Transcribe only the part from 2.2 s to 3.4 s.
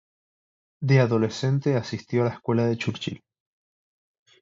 a la escuela de Churchill.